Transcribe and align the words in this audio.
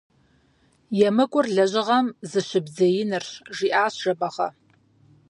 ЕмыкӀур 1.07 1.45
лэжьыгъэм 1.55 2.07
зыщыбдзеинырщ,– 2.29 3.29
жиӀащ 3.55 3.93
Жэбагъы. 4.01 4.47